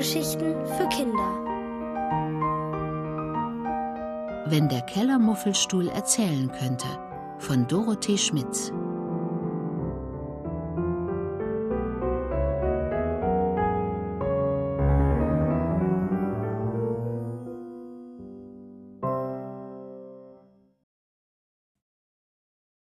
Hörgeschichten 0.00 0.54
für 0.64 0.88
Kinder. 0.88 1.44
Wenn 4.46 4.70
der 4.70 4.80
Kellermuffelstuhl 4.80 5.88
erzählen 5.88 6.50
könnte 6.50 6.86
von 7.38 7.66
Dorothee 7.66 8.16
Schmitz. 8.16 8.72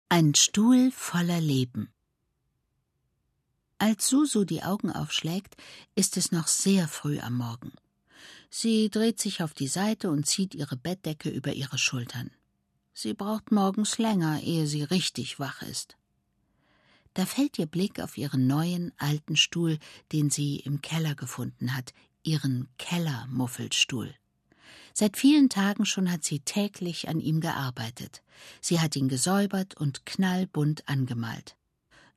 Ein 0.09 0.35
Stuhl 0.35 0.91
voller 0.91 1.41
Leben. 1.41 1.96
Als 3.79 4.09
Susu 4.09 4.45
die 4.45 4.63
Augen 4.63 4.91
aufschlägt, 4.91 5.57
ist 5.95 6.17
es 6.17 6.33
noch 6.33 6.47
sehr 6.47 6.89
früh 6.89 7.19
am 7.21 7.35
Morgen. 7.35 7.73
Sie 8.49 8.89
dreht 8.89 9.21
sich 9.21 9.43
auf 9.43 9.53
die 9.53 9.69
Seite 9.69 10.11
und 10.11 10.27
zieht 10.27 10.55
ihre 10.55 10.77
Bettdecke 10.77 11.29
über 11.29 11.53
ihre 11.53 11.77
Schultern. 11.77 12.31
Sie 12.95 13.13
braucht 13.13 13.53
morgens 13.53 13.99
länger, 13.99 14.41
ehe 14.43 14.67
sie 14.67 14.83
richtig 14.83 15.39
wach 15.39 15.61
ist. 15.61 15.97
Da 17.13 17.27
fällt 17.27 17.59
ihr 17.59 17.67
Blick 17.67 18.01
auf 18.01 18.17
ihren 18.17 18.47
neuen, 18.47 18.93
alten 18.97 19.37
Stuhl, 19.37 19.79
den 20.13 20.31
sie 20.31 20.57
im 20.57 20.81
Keller 20.81 21.15
gefunden 21.15 21.75
hat, 21.77 21.93
ihren 22.23 22.69
Kellermuffelstuhl. 22.79 24.15
Seit 24.95 25.19
vielen 25.19 25.51
Tagen 25.51 25.85
schon 25.85 26.11
hat 26.11 26.25
sie 26.25 26.41
täglich 26.41 27.09
an 27.09 27.21
ihm 27.21 27.41
gearbeitet. 27.41 28.23
Sie 28.63 28.81
hat 28.81 28.97
ihn 28.97 29.09
gesäubert 29.09 29.77
und 29.77 30.07
knallbunt 30.07 30.89
angemalt. 30.89 31.57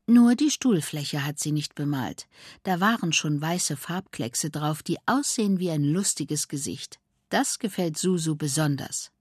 Nur 0.10 0.34
die 0.34 0.50
Stuhlfläche 0.50 1.24
hat 1.24 1.38
sie 1.38 1.52
nicht 1.52 1.76
bemalt. 1.76 2.28
Da 2.64 2.80
waren 2.80 3.14
schon 3.14 3.40
weiße 3.40 3.78
Farbkleckse 3.78 4.50
drauf, 4.50 4.82
die 4.82 4.98
aussehen 5.06 5.60
wie 5.60 5.70
ein 5.70 5.84
lustiges 5.84 6.48
Gesicht. 6.48 7.00
Das 7.30 7.60
gefällt 7.60 7.96
Susu 7.96 8.36
besonders. 8.36 9.12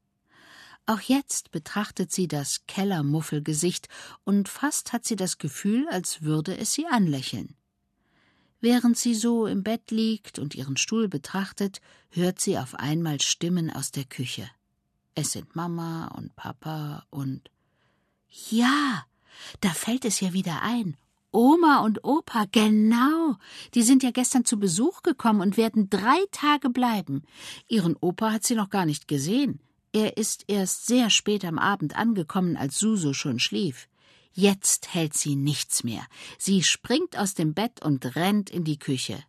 Auch 0.87 1.01
jetzt 1.01 1.51
betrachtet 1.51 2.11
sie 2.11 2.27
das 2.27 2.65
Kellermuffelgesicht 2.67 3.91
und 4.25 4.49
fast 4.49 4.95
hat 4.95 5.05
sie 5.05 5.17
das 5.17 5.37
Gefühl, 5.37 5.87
als 5.91 6.23
würde 6.23 6.57
es 6.57 6.73
sie 6.73 6.87
anlächeln. 6.87 7.55
Während 8.63 8.97
sie 8.97 9.15
so 9.15 9.47
im 9.47 9.63
Bett 9.63 9.91
liegt 9.91 10.39
und 10.39 10.55
ihren 10.55 10.79
Stuhl 10.79 11.07
betrachtet, 11.07 11.83
hört 12.09 12.41
sie 12.41 12.57
auf 12.57 12.75
einmal 12.75 13.21
Stimmen 13.21 13.71
aus 13.71 13.91
der 13.91 14.05
Küche. 14.05 14.49
Es 15.15 15.33
sind 15.33 15.55
Mama 15.55 16.07
und 16.17 16.35
Papa 16.35 17.05
und 17.11 17.51
Ja, 18.49 19.05
da 19.61 19.71
fällt 19.71 20.05
es 20.05 20.23
ihr 20.23 20.33
wieder 20.33 20.63
ein. 20.63 20.97
Oma 21.31 21.81
und 21.81 22.05
Opa, 22.05 22.47
genau. 22.51 23.37
Die 23.75 23.83
sind 23.83 24.03
ja 24.03 24.11
gestern 24.11 24.45
zu 24.45 24.59
Besuch 24.59 25.03
gekommen 25.03 25.41
und 25.41 25.57
werden 25.57 25.91
drei 25.91 26.19
Tage 26.33 26.71
bleiben. 26.71 27.23
Ihren 27.69 27.97
Opa 27.97 28.33
hat 28.33 28.45
sie 28.45 28.55
noch 28.55 28.71
gar 28.71 28.87
nicht 28.87 29.09
gesehen. 29.09 29.61
Er 29.93 30.17
ist 30.17 30.45
erst 30.49 30.87
sehr 30.87 31.11
spät 31.11 31.45
am 31.45 31.59
Abend 31.59 31.97
angekommen, 31.97 32.57
als 32.57 32.79
Suso 32.79 33.13
schon 33.13 33.39
schlief. 33.39 33.89
Jetzt 34.33 34.95
hält 34.95 35.15
sie 35.15 35.37
nichts 35.37 35.85
mehr. 35.85 36.07
Sie 36.39 36.63
springt 36.63 37.19
aus 37.19 37.35
dem 37.35 37.55
Bett 37.55 37.83
und 37.85 38.17
rennt 38.17 38.51
in 38.51 38.65
die 38.65 38.79
Küche. 38.79 39.23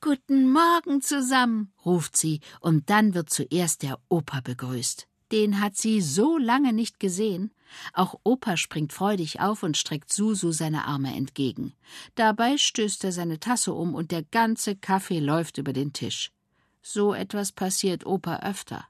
Guten 0.00 0.52
Morgen 0.52 1.00
zusammen, 1.00 1.72
ruft 1.84 2.16
sie, 2.16 2.40
und 2.60 2.90
dann 2.90 3.14
wird 3.14 3.30
zuerst 3.30 3.82
der 3.82 3.98
Opa 4.08 4.40
begrüßt. 4.40 5.08
Den 5.34 5.60
hat 5.60 5.76
sie 5.76 6.00
so 6.00 6.38
lange 6.38 6.72
nicht 6.72 7.00
gesehen. 7.00 7.50
Auch 7.92 8.20
Opa 8.22 8.56
springt 8.56 8.92
freudig 8.92 9.40
auf 9.40 9.64
und 9.64 9.76
streckt 9.76 10.12
Susu 10.12 10.52
seine 10.52 10.84
Arme 10.84 11.12
entgegen. 11.12 11.72
Dabei 12.14 12.56
stößt 12.56 13.02
er 13.02 13.10
seine 13.10 13.40
Tasse 13.40 13.72
um 13.72 13.96
und 13.96 14.12
der 14.12 14.22
ganze 14.22 14.76
Kaffee 14.76 15.18
läuft 15.18 15.58
über 15.58 15.72
den 15.72 15.92
Tisch. 15.92 16.30
So 16.82 17.14
etwas 17.14 17.50
passiert 17.50 18.06
Opa 18.06 18.36
öfter. 18.44 18.86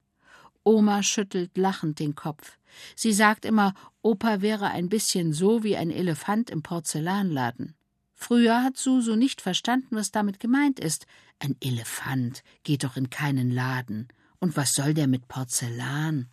Oma 0.64 1.02
schüttelt 1.02 1.56
lachend 1.56 1.98
den 1.98 2.14
Kopf. 2.14 2.58
Sie 2.94 3.14
sagt 3.14 3.46
immer, 3.46 3.72
Opa 4.02 4.42
wäre 4.42 4.66
ein 4.66 4.90
bisschen 4.90 5.32
so 5.32 5.62
wie 5.62 5.78
ein 5.78 5.90
Elefant 5.90 6.50
im 6.50 6.62
Porzellanladen. 6.62 7.74
Früher 8.12 8.62
hat 8.62 8.76
Susu 8.76 9.16
nicht 9.16 9.40
verstanden, 9.40 9.96
was 9.96 10.10
damit 10.10 10.40
gemeint 10.40 10.78
ist. 10.78 11.06
Ein 11.38 11.56
Elefant 11.62 12.42
geht 12.64 12.84
doch 12.84 12.98
in 12.98 13.08
keinen 13.08 13.50
Laden. 13.50 14.08
Und 14.40 14.58
was 14.58 14.74
soll 14.74 14.92
der 14.92 15.06
mit 15.06 15.26
Porzellan? 15.26 16.28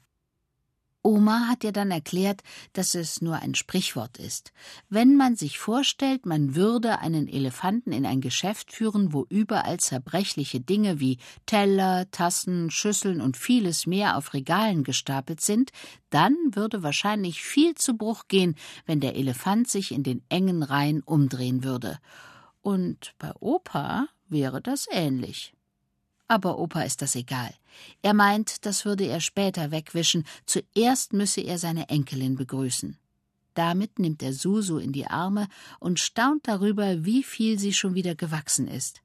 Oma 1.03 1.47
hat 1.47 1.63
ihr 1.63 1.72
dann 1.72 1.89
erklärt, 1.89 2.41
dass 2.73 2.94
es 2.94 3.22
nur 3.22 3.38
ein 3.38 3.56
Sprichwort 3.56 4.17
ist. 4.17 4.51
Wenn 4.89 5.16
man 5.16 5.35
sich 5.35 5.57
vorstellt, 5.57 6.25
man 6.25 6.56
würde 6.56 7.00
einen 7.00 7.28
Elefanten 7.28 7.91
in 7.91 8.06
ein 8.06 8.22
Geschäft 8.22 8.72
führen, 8.72 9.11
wo 9.11 9.25
überall 9.29 9.79
zerbrechliche 9.79 10.59
Dinge 10.59 11.00
wie 11.00 11.17
Teller, 11.45 12.09
Tassen, 12.11 12.69
Schüsseln 12.69 13.19
und 13.19 13.35
vieles 13.35 13.88
mehr 13.88 14.16
auf 14.16 14.34
Regalen 14.34 14.84
gestapelt 14.84 15.41
sind, 15.41 15.72
dann 16.11 16.35
würde 16.51 16.84
wahrscheinlich 16.84 17.41
viel 17.41 17.75
zu 17.75 17.97
Bruch 17.97 18.28
gehen, 18.28 18.56
wenn 18.85 19.00
der 19.00 19.16
Elefant 19.16 19.69
sich 19.69 19.91
in 19.91 20.03
den 20.03 20.22
engen 20.29 20.61
Reihen 20.61 21.01
umdrehen 21.01 21.63
würde. 21.63 21.97
Und 22.61 23.16
bei 23.17 23.31
Opa 23.40 24.07
wäre 24.29 24.61
das 24.61 24.85
ähnlich. 24.91 25.53
Aber 26.31 26.59
Opa 26.59 26.83
ist 26.83 27.01
das 27.01 27.15
egal. 27.15 27.53
Er 28.01 28.13
meint, 28.13 28.65
das 28.65 28.85
würde 28.85 29.05
er 29.05 29.19
später 29.19 29.69
wegwischen, 29.69 30.23
zuerst 30.45 31.11
müsse 31.11 31.41
er 31.41 31.57
seine 31.57 31.89
Enkelin 31.89 32.37
begrüßen. 32.37 32.97
Damit 33.53 33.99
nimmt 33.99 34.23
er 34.23 34.31
Susu 34.31 34.77
in 34.77 34.93
die 34.93 35.07
Arme 35.07 35.49
und 35.81 35.99
staunt 35.99 36.47
darüber, 36.47 37.03
wie 37.03 37.23
viel 37.23 37.59
sie 37.59 37.73
schon 37.73 37.95
wieder 37.95 38.15
gewachsen 38.15 38.69
ist. 38.69 39.01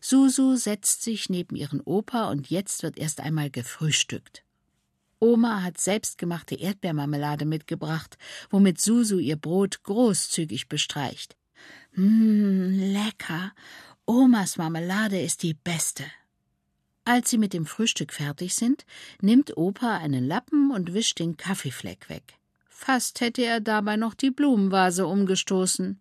Susu 0.00 0.56
setzt 0.56 1.02
sich 1.02 1.28
neben 1.28 1.56
ihren 1.56 1.82
Opa 1.82 2.30
und 2.30 2.48
jetzt 2.48 2.82
wird 2.82 2.96
erst 2.96 3.20
einmal 3.20 3.50
gefrühstückt. 3.50 4.42
Oma 5.18 5.62
hat 5.62 5.76
selbstgemachte 5.76 6.54
Erdbeermarmelade 6.54 7.44
mitgebracht, 7.44 8.16
womit 8.48 8.80
Susu 8.80 9.18
ihr 9.18 9.36
Brot 9.36 9.82
großzügig 9.82 10.70
bestreicht. 10.70 11.36
Mmm, 11.92 12.78
lecker. 12.94 13.52
Omas 14.06 14.56
Marmelade 14.56 15.20
ist 15.20 15.42
die 15.42 15.52
beste. 15.52 16.04
Als 17.08 17.30
sie 17.30 17.38
mit 17.38 17.52
dem 17.52 17.66
Frühstück 17.66 18.12
fertig 18.12 18.56
sind, 18.56 18.84
nimmt 19.20 19.56
Opa 19.56 19.96
einen 19.98 20.26
Lappen 20.26 20.72
und 20.72 20.92
wischt 20.92 21.20
den 21.20 21.36
Kaffeefleck 21.36 22.10
weg. 22.10 22.34
Fast 22.68 23.20
hätte 23.20 23.42
er 23.44 23.60
dabei 23.60 23.96
noch 23.96 24.12
die 24.12 24.32
Blumenvase 24.32 25.06
umgestoßen. 25.06 26.00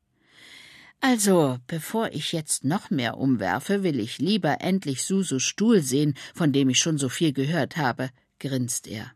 Also, 1.01 1.59
bevor 1.67 2.11
ich 2.11 2.31
jetzt 2.31 2.63
noch 2.63 2.89
mehr 2.89 3.19
umwerfe, 3.19 3.83
will 3.83 3.99
ich 3.99 4.17
lieber 4.17 4.61
endlich 4.61 5.03
Susus 5.03 5.43
Stuhl 5.43 5.83
sehen, 5.83 6.15
von 6.33 6.51
dem 6.51 6.69
ich 6.69 6.79
schon 6.79 6.97
so 6.97 7.07
viel 7.07 7.33
gehört 7.33 7.77
habe, 7.77 8.09
grinst 8.39 8.87
er. 8.87 9.11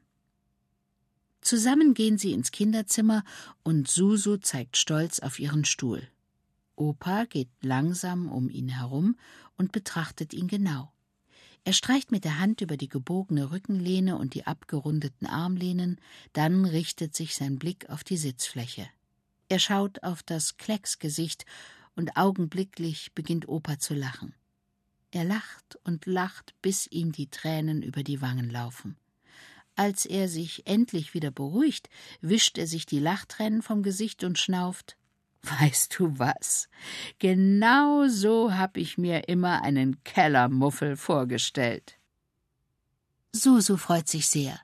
Zusammen 1.41 1.95
gehen 1.95 2.19
sie 2.19 2.33
ins 2.33 2.51
Kinderzimmer 2.51 3.23
und 3.63 3.88
Susu 3.88 4.38
zeigt 4.38 4.77
stolz 4.77 5.21
auf 5.21 5.39
ihren 5.39 5.66
Stuhl. 5.66 6.07
Opa 6.75 7.25
geht 7.25 7.50
langsam 7.61 8.31
um 8.31 8.47
ihn 8.47 8.69
herum 8.69 9.17
und 9.57 9.71
betrachtet 9.71 10.35
ihn 10.35 10.47
genau. 10.47 10.94
Er 11.64 11.74
streicht 11.74 12.12
mit 12.12 12.24
der 12.24 12.40
Hand 12.40 12.62
über 12.62 12.78
die 12.78 12.88
gebogene 12.88 13.52
Rückenlehne 13.52 14.18
und 14.18 14.34
die 14.34 14.47
abgerundeten 14.47 15.28
Armlehnen, 15.28 16.00
dann 16.34 16.66
richtet 16.66 17.16
sich 17.16 17.36
sein 17.36 17.59
Blick 17.59 17.90
auf 17.90 18.03
die 18.03 18.18
Sitzfläche. 18.18 18.88
Er 19.50 19.59
schaut 19.59 20.03
auf 20.03 20.24
das 20.24 20.58
Klecksgesicht 20.58 21.46
und 21.96 22.16
augenblicklich 22.18 23.14
beginnt 23.14 23.48
Opa 23.48 23.80
zu 23.80 23.94
lachen. 23.94 24.34
Er 25.12 25.24
lacht 25.24 25.78
und 25.84 26.06
lacht, 26.06 26.53
bis 26.62 26.88
ihm 26.88 27.12
die 27.12 27.30
Tränen 27.30 27.81
über 27.81 28.03
die 28.03 28.22
Wangen 28.22 28.50
laufen. 28.50 28.96
Als 29.75 30.06
er 30.06 30.28
sich 30.28 30.68
endlich 30.68 31.13
wieder 31.13 31.31
beruhigt, 31.31 31.89
wischt 32.22 32.57
er 32.57 32.68
sich 32.68 32.86
die 32.86 33.00
Lachtränen 33.00 33.62
vom 33.62 33.81
Gesicht 33.81 34.24
und 34.24 34.38
schnauft 34.38 34.98
Weißt 35.41 35.97
du 35.97 36.19
was? 36.19 36.69
Genau 37.19 38.07
so 38.07 38.53
hab 38.53 38.77
ich 38.77 38.97
mir 38.97 39.30
immer 39.30 39.62
einen 39.62 40.03
Kellermuffel 40.03 40.97
vorgestellt. 40.97 41.97
Susu 43.31 43.77
freut 43.77 44.07
sich 44.09 44.27
sehr. 44.27 44.59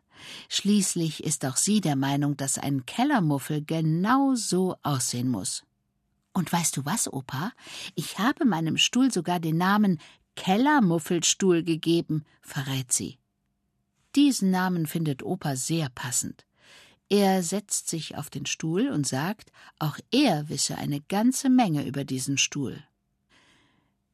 Schließlich 0.49 1.23
ist 1.23 1.45
auch 1.45 1.55
sie 1.55 1.81
der 1.81 1.95
Meinung, 1.95 2.35
dass 2.35 2.57
ein 2.57 2.85
Kellermuffel 2.85 3.63
genau 3.63 4.35
so 4.35 4.75
aussehen 4.81 5.29
muss. 5.29 5.63
Und 6.33 6.51
weißt 6.51 6.75
du 6.77 6.85
was, 6.85 7.11
Opa? 7.11 7.53
Ich 7.95 8.19
habe 8.19 8.45
meinem 8.45 8.77
Stuhl 8.77 9.11
sogar 9.11 9.39
den 9.39 9.57
Namen 9.57 9.99
Kellermuffelstuhl 10.35 11.63
gegeben, 11.63 12.25
verrät 12.41 12.91
sie. 12.91 13.17
Diesen 14.15 14.51
Namen 14.51 14.85
findet 14.85 15.23
Opa 15.23 15.55
sehr 15.55 15.89
passend. 15.89 16.45
Er 17.09 17.43
setzt 17.43 17.89
sich 17.89 18.15
auf 18.15 18.29
den 18.29 18.45
Stuhl 18.45 18.89
und 18.89 19.05
sagt, 19.05 19.51
auch 19.77 19.97
er 20.11 20.49
wisse 20.49 20.77
eine 20.77 21.01
ganze 21.01 21.49
Menge 21.49 21.85
über 21.85 22.03
diesen 22.03 22.37
Stuhl. 22.37 22.83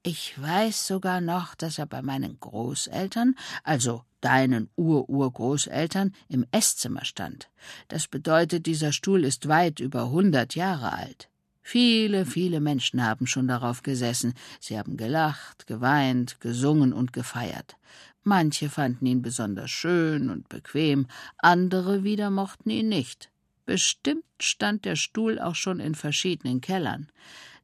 Ich 0.04 0.40
weiß 0.42 0.88
sogar 0.88 1.22
noch, 1.22 1.54
dass 1.56 1.78
er 1.78 1.86
bei 1.86 2.02
meinen 2.02 2.40
Großeltern, 2.40 3.36
also 3.64 4.04
deinen 4.20 4.70
Ururgroßeltern, 4.76 6.14
im 6.28 6.46
Esszimmer 6.52 7.06
stand. 7.06 7.50
Das 7.88 8.08
bedeutet, 8.08 8.66
dieser 8.66 8.94
Stuhl 8.94 9.24
ist 9.24 9.48
weit 9.48 9.80
über 9.80 10.10
hundert 10.10 10.56
Jahre 10.56 10.94
alt. 10.94 11.30
Viele, 11.62 12.26
viele 12.26 12.60
Menschen 12.60 13.06
haben 13.06 13.28
schon 13.28 13.48
darauf 13.48 13.84
gesessen. 13.84 14.34
Sie 14.60 14.78
haben 14.78 14.98
gelacht, 14.98 15.68
geweint, 15.68 16.40
gesungen 16.40 16.92
und 16.92 17.14
gefeiert. 17.14 17.78
Manche 18.24 18.70
fanden 18.70 19.06
ihn 19.06 19.22
besonders 19.22 19.72
schön 19.72 20.30
und 20.30 20.48
bequem, 20.50 21.08
andere 21.38 22.04
wieder 22.04 22.30
mochten 22.30 22.70
ihn 22.70 22.90
nicht. 22.90 23.32
Bestimmt 23.66 24.26
stand 24.40 24.86
der 24.86 24.96
Stuhl 24.96 25.40
auch 25.40 25.56
schon 25.56 25.80
in 25.80 25.96
verschiedenen 25.96 26.62
Kellern. 26.62 27.08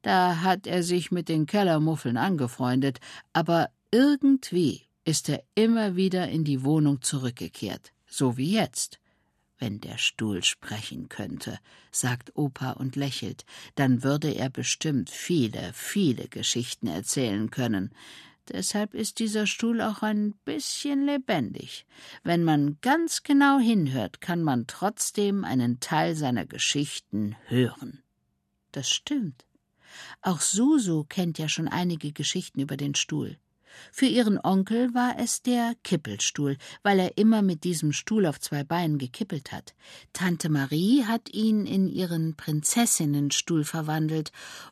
Da 0.02 0.42
hat 0.42 0.68
er 0.68 0.84
sich 0.84 1.12
mit 1.12 1.30
den 1.30 1.46
Kellermuffeln 1.46 2.18
angefreundet, 2.18 3.00
aber 3.34 3.70
irgendwie 3.92 4.84
ist 5.06 5.30
er 5.30 5.44
immer 5.56 5.96
wieder 5.96 6.28
in 6.28 6.44
die 6.44 6.64
Wohnung 6.64 7.02
zurückgekehrt, 7.02 7.94
so 8.08 8.38
wie 8.38 8.52
jetzt. 8.52 9.00
Wenn 9.60 9.82
der 9.82 9.98
Stuhl 9.98 10.44
sprechen 10.44 11.10
könnte, 11.10 11.58
sagt 11.92 12.36
Opa 12.36 12.72
und 12.72 12.96
lächelt, 12.96 13.44
dann 13.76 14.04
würde 14.04 14.32
er 14.32 14.50
bestimmt 14.50 15.10
viele, 15.10 15.72
viele 15.74 16.28
Geschichten 16.28 16.88
erzählen 16.88 17.50
können. 17.50 17.92
Deshalb 18.50 18.94
ist 18.94 19.20
dieser 19.20 19.48
Stuhl 19.48 19.82
auch 19.82 20.02
ein 20.02 20.34
bisschen 20.46 21.06
lebendig. 21.06 21.86
Wenn 22.24 22.44
man 22.44 22.78
ganz 22.82 23.24
genau 23.24 23.60
hinhört, 23.60 24.22
kann 24.22 24.44
man 24.44 24.68
trotzdem 24.68 25.44
einen 25.44 25.80
Teil 25.80 26.16
seiner 26.16 26.46
Geschichten 26.46 27.36
hören. 27.48 28.04
Das 28.72 28.90
stimmt. 28.90 29.46
Auch 30.22 30.42
Susu 30.42 31.04
kennt 31.04 31.40
ja 31.40 31.50
schon 31.50 31.68
einige 31.68 32.12
Geschichten 32.12 32.60
über 32.60 32.78
den 32.78 32.96
Stuhl. 32.96 33.38
Für 33.92 34.06
ihren 34.06 34.40
Onkel 34.44 34.94
war 34.94 35.18
es 35.20 35.42
der 35.42 35.76
Kippelstuhl, 35.84 36.58
weil 36.84 37.00
er 37.00 37.18
immer 37.18 37.42
mit 37.42 37.64
diesem 37.64 37.94
Stuhl 37.94 38.26
auf 38.26 38.40
zwei 38.40 38.64
Beinen 38.64 38.98
gekippelt 38.98 39.52
hat. 39.52 39.76
Tante 40.14 40.50
Marie 40.50 41.04
hat 41.06 41.34
ihn 41.34 41.66
in 41.66 41.88
ihren 41.88 42.36
Prinzessinnenstuhl 42.36 43.64
verwandelt, 43.64 44.32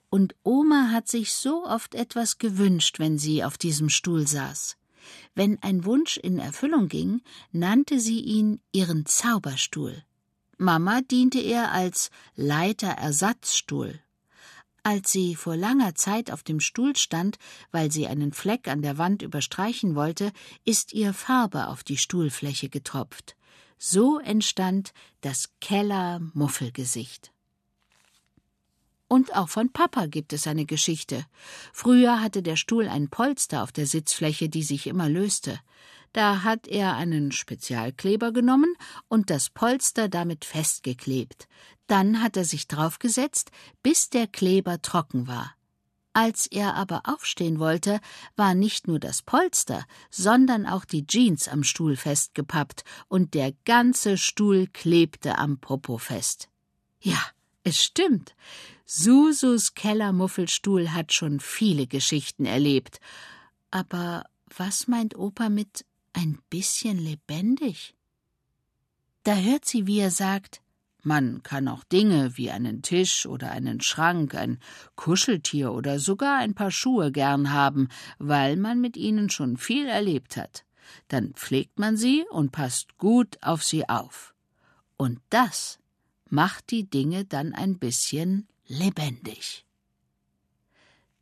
und 0.10 0.36
Oma 0.44 0.90
hat 0.92 1.07
sich 1.07 1.34
so 1.34 1.66
oft 1.66 1.96
etwas 1.96 2.38
gewünscht, 2.38 3.00
wenn 3.00 3.18
sie 3.18 3.44
auf 3.44 3.57
diesem 3.57 3.90
Stuhl 3.90 4.28
saß. 4.28 4.78
Wenn 5.34 5.62
ein 5.62 5.86
Wunsch 5.86 6.18
in 6.18 6.40
Erfüllung 6.40 6.88
ging, 6.88 7.22
nannte 7.52 8.00
sie 8.00 8.19
ihn 8.19 8.60
ihren 8.72 9.06
Zauberstuhl. 9.06 10.04
Mama 10.57 11.02
diente 11.02 11.40
er 11.40 11.72
als 11.72 12.12
Leiterersatzstuhl. 12.36 14.00
Als 14.88 15.12
sie 15.12 15.34
vor 15.34 15.58
langer 15.58 15.96
Zeit 15.96 16.30
auf 16.30 16.44
dem 16.44 16.60
Stuhl 16.60 16.96
stand, 16.96 17.40
weil 17.72 17.92
sie 17.92 18.06
einen 18.06 18.32
Fleck 18.32 18.68
an 18.68 18.84
der 18.84 19.00
Wand 19.00 19.24
überstreichen 19.24 19.96
wollte, 19.96 20.32
ist 20.64 20.94
ihr 20.94 21.12
Farbe 21.16 21.70
auf 21.70 21.84
die 21.84 21.98
Stuhlfläche 21.98 22.70
getropft. 22.70 23.36
So 23.80 24.20
entstand 24.20 24.94
das 25.22 25.50
Keller-Muffelgesicht. 25.60 27.32
Und 29.08 29.36
auch 29.36 29.50
von 29.50 29.72
Papa 29.72 30.06
gibt 30.06 30.34
es 30.34 30.46
eine 30.46 30.68
Geschichte. 30.68 31.26
Früher 31.74 32.22
hatte 32.22 32.44
der 32.44 32.56
Stuhl 32.56 32.88
ein 32.88 33.10
Polster 33.10 33.64
auf 33.64 33.72
der 33.72 33.88
Sitzfläche, 33.88 34.50
die 34.50 34.62
sich 34.62 34.86
immer 34.86 35.10
löste. 35.10 35.60
Da 36.16 36.44
hat 36.44 36.70
er 36.70 36.96
einen 36.96 37.34
Spezialkleber 37.34 38.32
genommen 38.32 38.74
und 39.10 39.30
das 39.30 39.50
Polster 39.50 40.08
damit 40.08 40.46
festgeklebt. 40.46 41.50
Dann 41.88 42.22
hat 42.22 42.38
er 42.38 42.46
sich 42.46 42.70
draufgesetzt, 42.70 43.52
bis 43.84 44.10
der 44.12 44.26
Kleber 44.26 44.82
trocken 44.82 45.28
war. 45.28 45.56
Als 46.14 46.48
er 46.48 46.76
aber 46.76 47.02
aufstehen 47.04 47.60
wollte, 47.60 48.00
war 48.38 48.56
nicht 48.56 48.88
nur 48.88 48.98
das 48.98 49.24
Polster, 49.24 49.84
sondern 50.10 50.66
auch 50.66 50.86
die 50.86 51.06
Jeans 51.06 51.50
am 51.50 51.66
Stuhl 51.66 51.98
festgepappt 51.98 52.86
und 53.10 53.34
der 53.34 53.52
ganze 53.66 54.18
Stuhl 54.18 54.68
klebte 54.68 55.38
am 55.38 55.58
Popo 55.58 55.98
fest. 55.98 56.48
Ja, 57.02 57.22
es 57.64 57.84
stimmt. 57.84 58.38
Susus 58.86 59.74
Kellermuffelstuhl 59.74 60.94
hat 60.94 61.12
schon 61.12 61.42
viele 61.42 61.88
Geschichten 61.88 62.46
erlebt. 62.46 63.02
Aber 63.70 64.24
was 64.56 64.88
meint 64.88 65.18
Opa 65.18 65.50
mit 65.50 65.84
ein 66.16 66.40
bisschen 66.50 66.98
lebendig. 66.98 67.94
Da 69.24 69.36
hört 69.36 69.66
sie, 69.66 69.86
wie 69.88 70.00
er 70.00 70.12
sagt, 70.12 70.62
man 71.04 71.44
kann 71.44 71.68
auch 71.68 71.84
Dinge 71.84 72.36
wie 72.36 72.50
einen 72.50 72.82
Tisch 72.82 73.28
oder 73.28 73.52
einen 73.52 73.80
Schrank, 73.82 74.34
ein 74.34 74.60
Kuscheltier 74.96 75.72
oder 75.72 76.00
sogar 76.00 76.40
ein 76.40 76.56
paar 76.56 76.72
Schuhe 76.72 77.12
gern 77.12 77.52
haben, 77.52 77.90
weil 78.18 78.58
man 78.58 78.82
mit 78.82 78.98
ihnen 78.98 79.30
schon 79.30 79.58
viel 79.58 79.88
erlebt 79.88 80.36
hat. 80.36 80.66
Dann 81.08 81.34
pflegt 81.34 81.78
man 81.78 81.98
sie 81.98 82.26
und 82.32 82.52
passt 82.52 82.98
gut 82.98 83.38
auf 83.42 83.64
sie 83.64 83.88
auf. 83.88 84.34
Und 84.98 85.20
das 85.30 85.80
macht 86.30 86.72
die 86.72 86.90
Dinge 86.90 87.26
dann 87.26 87.54
ein 87.54 87.78
bisschen 87.78 88.48
lebendig. 88.66 89.66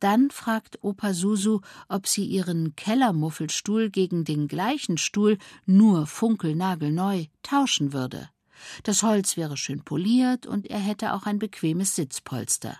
Dann 0.03 0.31
fragt 0.31 0.83
Opa 0.83 1.13
Susu, 1.13 1.61
ob 1.87 2.07
sie 2.07 2.25
ihren 2.25 2.75
Kellermuffelstuhl 2.75 3.89
gegen 3.89 4.25
den 4.25 4.49
gleichen 4.49 4.97
Stuhl, 4.97 5.37
nur 5.65 6.07
funkelnagelneu, 6.07 7.27
tauschen 7.41 7.93
würde. 7.93 8.29
Das 8.83 9.01
Holz 9.01 9.37
wäre 9.37 9.55
schön 9.55 9.81
poliert 9.85 10.45
und 10.45 10.69
er 10.69 10.79
hätte 10.79 11.13
auch 11.13 11.25
ein 11.25 11.39
bequemes 11.39 11.95
Sitzpolster. 11.95 12.77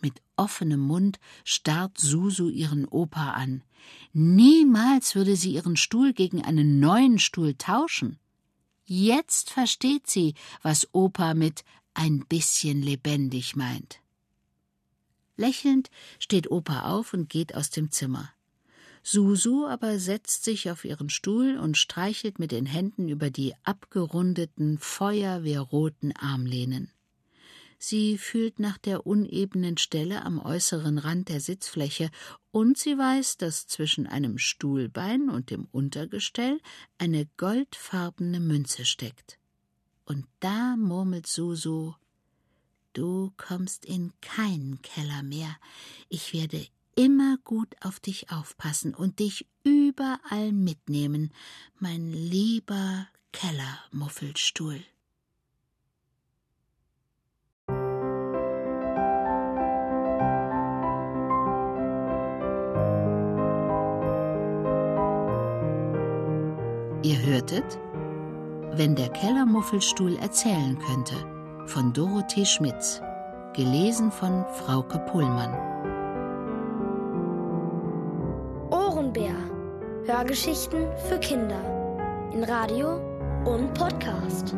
Mit 0.00 0.22
offenem 0.36 0.78
Mund 0.78 1.18
starrt 1.42 1.98
Susu 1.98 2.48
ihren 2.48 2.86
Opa 2.86 3.32
an. 3.32 3.64
Niemals 4.12 5.16
würde 5.16 5.34
sie 5.34 5.54
ihren 5.54 5.76
Stuhl 5.76 6.12
gegen 6.12 6.44
einen 6.44 6.78
neuen 6.78 7.18
Stuhl 7.18 7.54
tauschen. 7.54 8.16
Jetzt 8.84 9.50
versteht 9.50 10.06
sie, 10.06 10.34
was 10.62 10.86
Opa 10.92 11.34
mit 11.34 11.64
ein 11.94 12.20
bisschen 12.28 12.80
lebendig 12.80 13.56
meint. 13.56 13.98
Lächelnd 15.38 15.90
steht 16.18 16.50
Opa 16.50 16.90
auf 16.90 17.14
und 17.14 17.30
geht 17.30 17.54
aus 17.54 17.70
dem 17.70 17.90
Zimmer. 17.90 18.30
Susu 19.02 19.66
aber 19.66 19.98
setzt 19.98 20.44
sich 20.44 20.70
auf 20.70 20.84
ihren 20.84 21.08
Stuhl 21.08 21.56
und 21.56 21.78
streichelt 21.78 22.38
mit 22.38 22.52
den 22.52 22.66
Händen 22.66 23.08
über 23.08 23.30
die 23.30 23.54
abgerundeten, 23.62 24.76
feuerwehrroten 24.78 26.14
Armlehnen. 26.14 26.90
Sie 27.78 28.18
fühlt 28.18 28.58
nach 28.58 28.76
der 28.76 29.06
unebenen 29.06 29.78
Stelle 29.78 30.24
am 30.24 30.40
äußeren 30.40 30.98
Rand 30.98 31.28
der 31.28 31.40
Sitzfläche 31.40 32.10
und 32.50 32.76
sie 32.76 32.98
weiß, 32.98 33.36
dass 33.36 33.68
zwischen 33.68 34.08
einem 34.08 34.36
Stuhlbein 34.36 35.30
und 35.30 35.50
dem 35.50 35.68
Untergestell 35.70 36.60
eine 36.98 37.26
goldfarbene 37.36 38.40
Münze 38.40 38.84
steckt. 38.84 39.38
Und 40.04 40.26
da 40.40 40.74
murmelt 40.76 41.28
Susu 41.28 41.94
Du 42.92 43.32
kommst 43.36 43.84
in 43.84 44.12
keinen 44.20 44.80
Keller 44.82 45.22
mehr. 45.22 45.56
Ich 46.08 46.32
werde 46.32 46.66
immer 46.96 47.36
gut 47.44 47.76
auf 47.82 48.00
dich 48.00 48.30
aufpassen 48.32 48.94
und 48.94 49.20
dich 49.20 49.46
überall 49.62 50.52
mitnehmen, 50.52 51.32
mein 51.78 52.10
lieber 52.12 53.06
Kellermuffelstuhl. 53.32 54.80
Ihr 67.04 67.22
hörtet, 67.22 67.78
wenn 68.72 68.96
der 68.96 69.08
Kellermuffelstuhl 69.10 70.16
erzählen 70.16 70.76
könnte 70.80 71.37
von 71.68 71.92
Dorothee 71.92 72.46
Schmitz, 72.46 73.02
gelesen 73.52 74.10
von 74.10 74.44
Frauke 74.54 74.98
Pullmann. 75.10 75.52
Ohrenbär. 78.70 79.34
Hörgeschichten 80.06 80.86
für 81.06 81.18
Kinder 81.18 81.60
in 82.32 82.42
Radio 82.44 82.94
und 83.44 83.74
Podcast. 83.74 84.56